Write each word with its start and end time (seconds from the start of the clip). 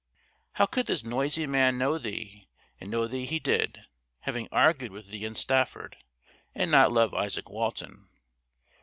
How 0.53 0.65
could 0.65 0.87
this 0.87 1.03
noisy 1.03 1.45
man 1.45 1.77
know 1.77 1.99
thee 1.99 2.47
and 2.79 2.89
know 2.89 3.05
thee 3.05 3.27
he 3.27 3.37
did, 3.37 3.85
having 4.21 4.47
argued 4.51 4.91
with 4.91 5.09
thee 5.09 5.25
in 5.25 5.35
Stafford 5.35 5.95
and 6.55 6.71
not 6.71 6.91
love 6.91 7.13
Isaak 7.13 7.51
Walton? 7.51 8.09